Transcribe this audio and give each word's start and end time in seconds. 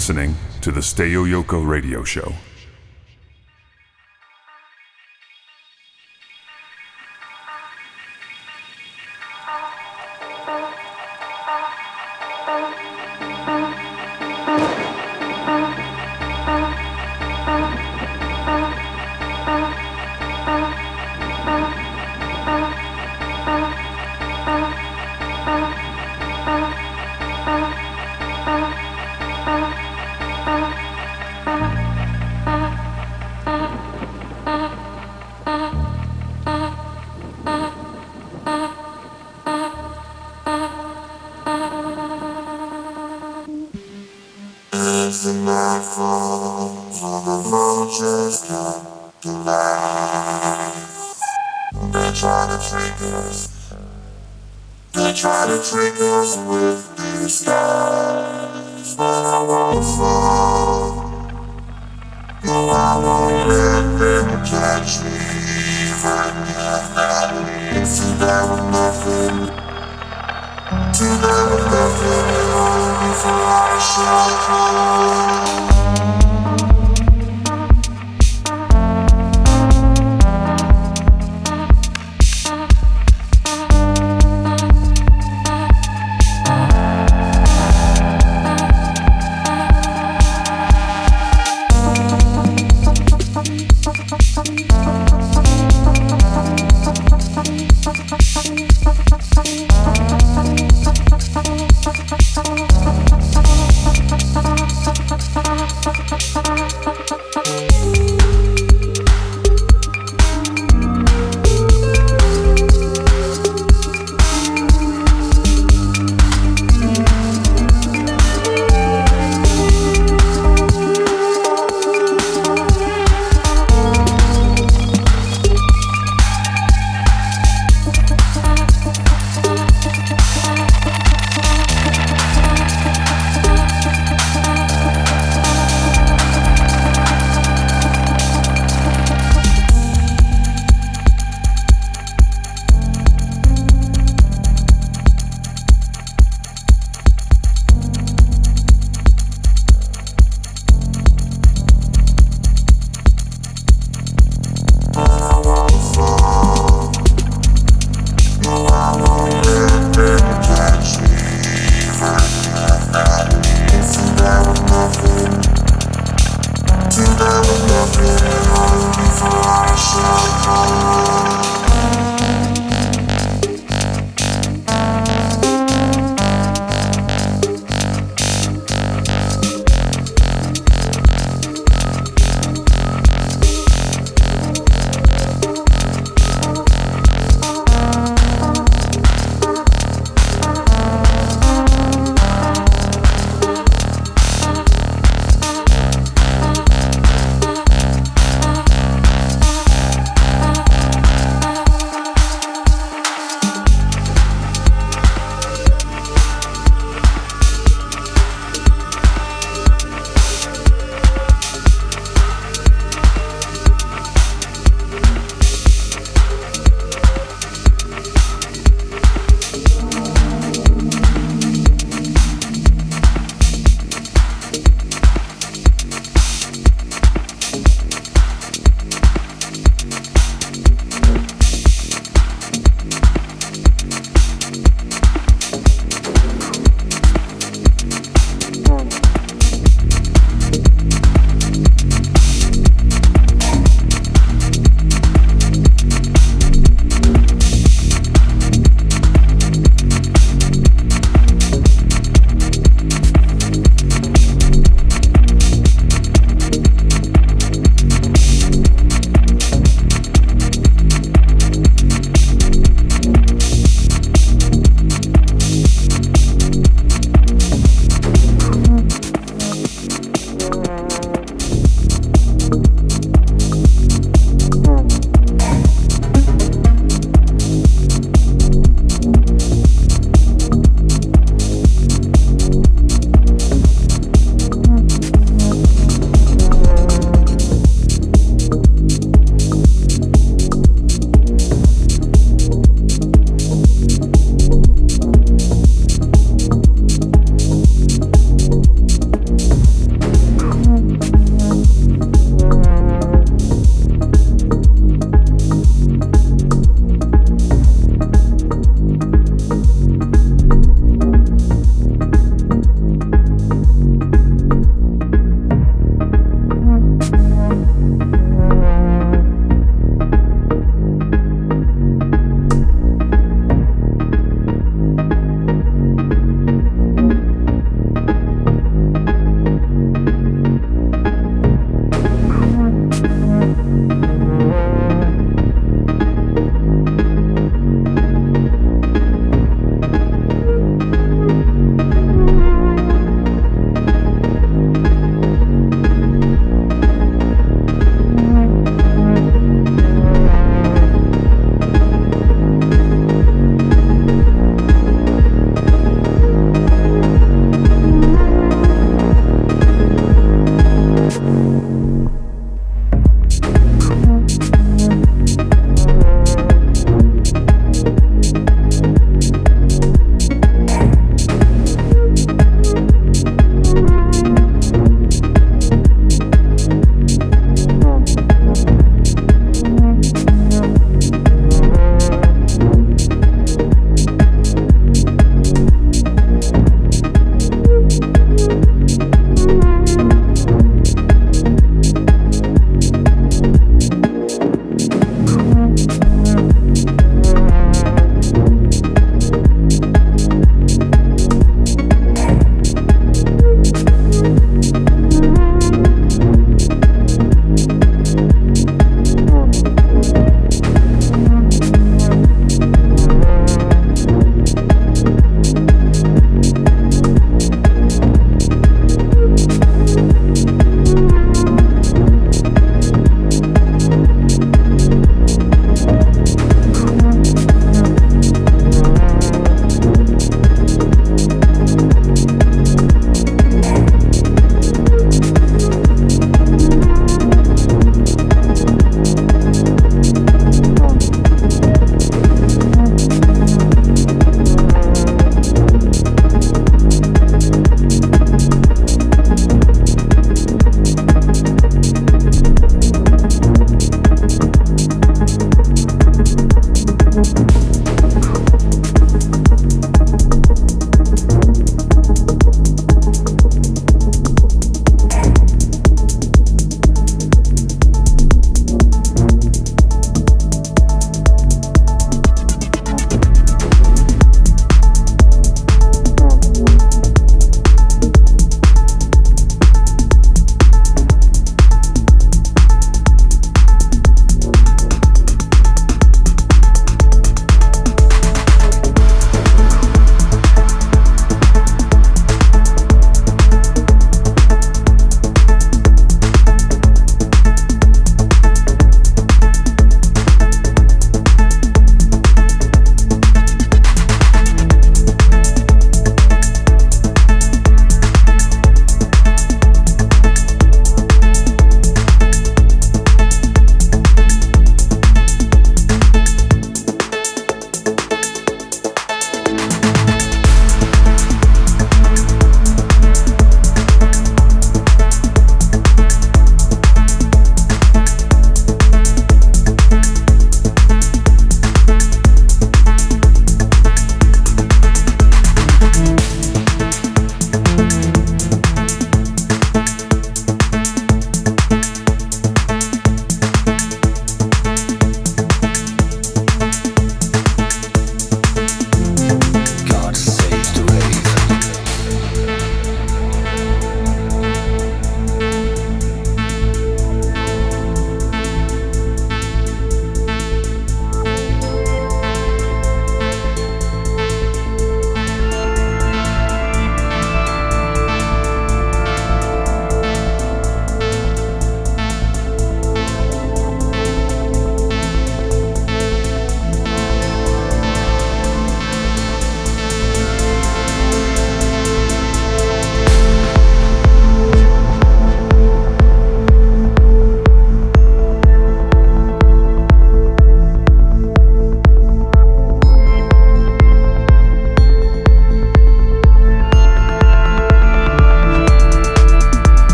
Listening 0.00 0.34
to 0.62 0.72
the 0.72 0.80
Steo 0.80 1.26
Yoko 1.28 1.62
Radio 1.62 2.02
Show. 2.02 2.32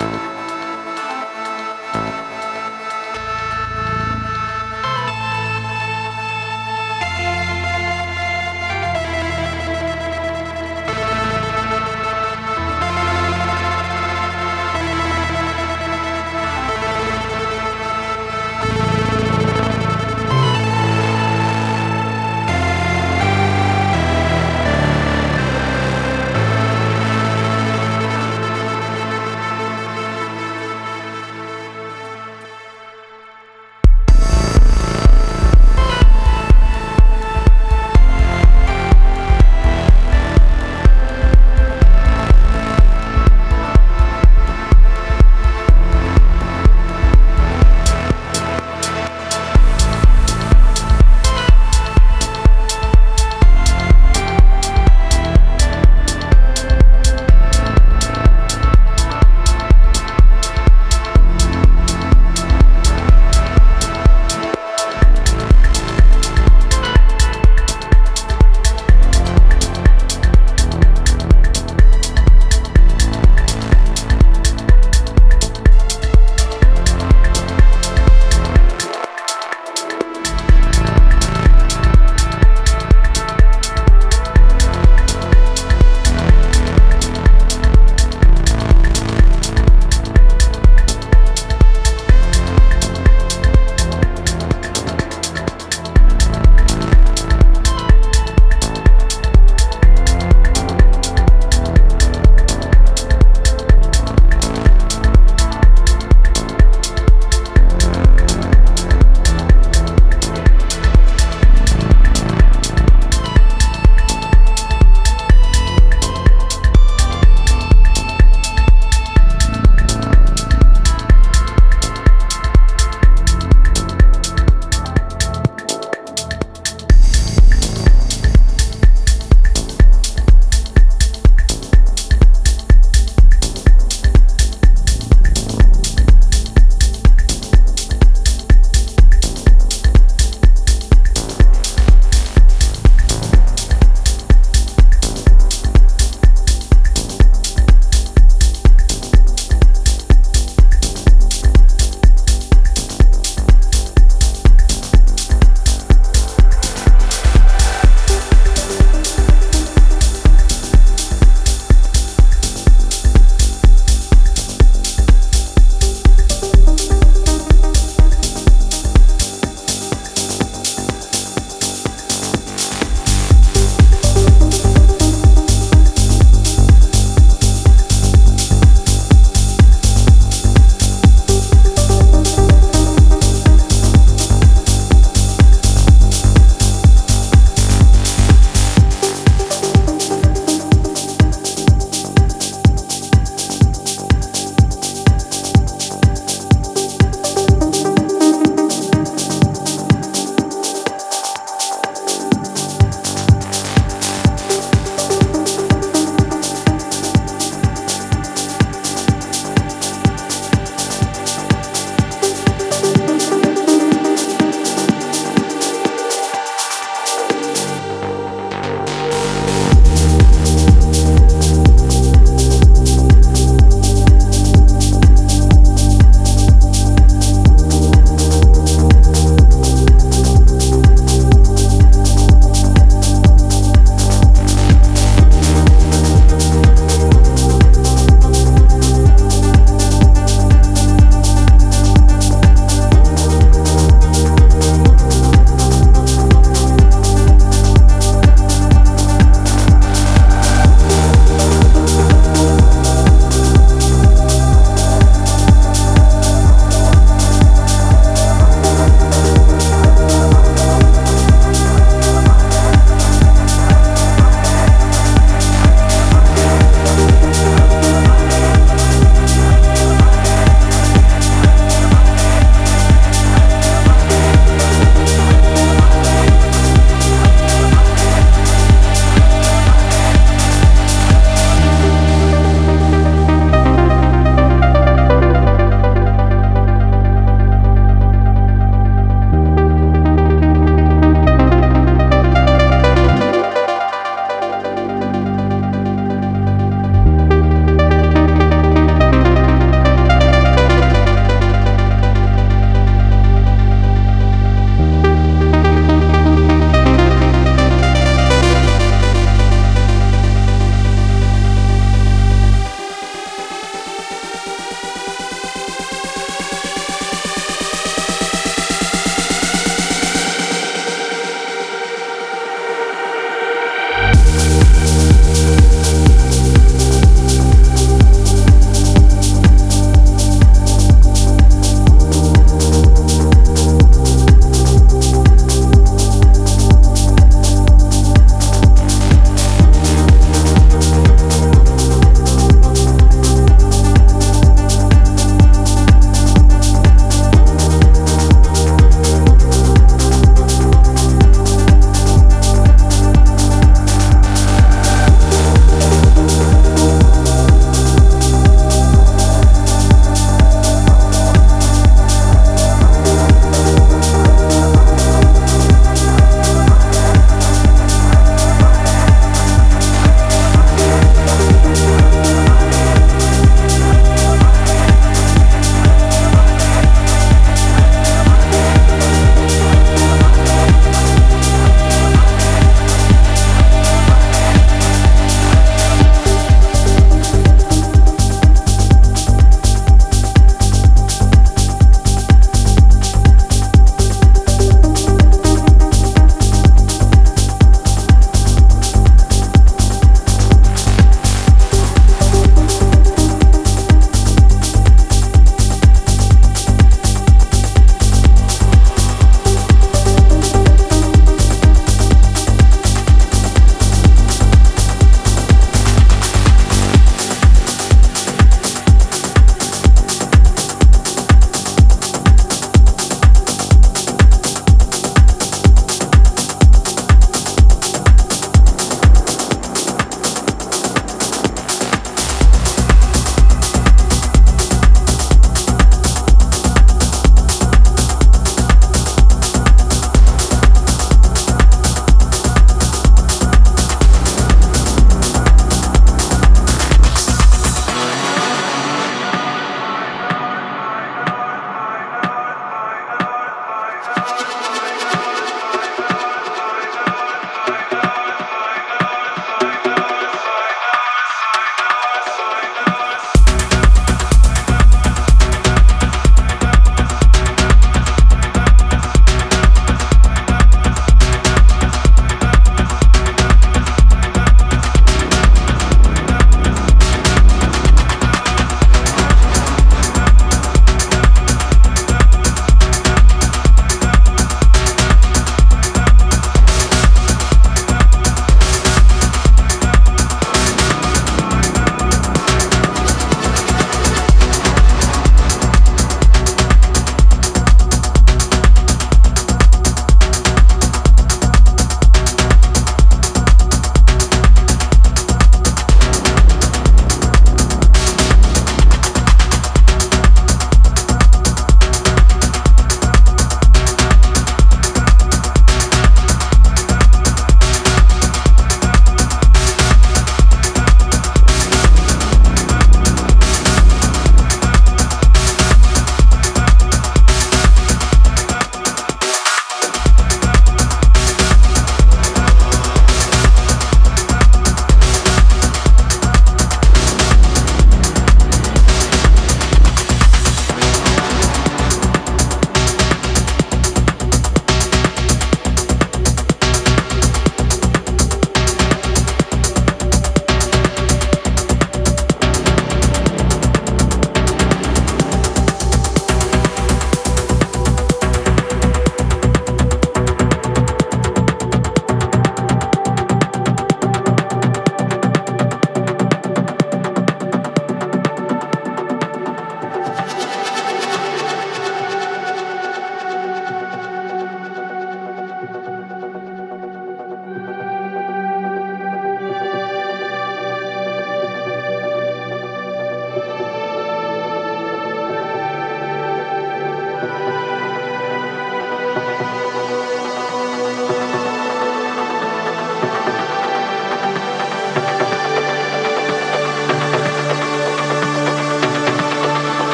you 0.00 0.33